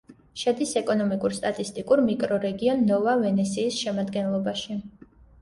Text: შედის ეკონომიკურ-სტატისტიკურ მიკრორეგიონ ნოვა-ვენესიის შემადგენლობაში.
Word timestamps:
შედის 0.43 0.69
ეკონომიკურ-სტატისტიკურ 0.79 2.01
მიკრორეგიონ 2.07 2.83
ნოვა-ვენესიის 2.93 3.79
შემადგენლობაში. 3.83 4.81